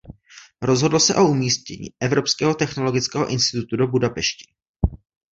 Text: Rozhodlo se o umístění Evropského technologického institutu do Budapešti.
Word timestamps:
Rozhodlo 0.61 0.99
se 0.99 1.15
o 1.15 1.27
umístění 1.27 1.89
Evropského 1.99 2.53
technologického 2.55 3.29
institutu 3.29 3.75
do 3.75 3.87
Budapešti. 3.87 4.53